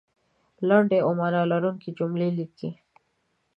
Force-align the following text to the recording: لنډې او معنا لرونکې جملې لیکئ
لنډې 0.67 0.97
او 1.05 1.11
معنا 1.19 1.41
لرونکې 1.51 1.89
جملې 1.97 2.29
لیکئ 2.37 2.71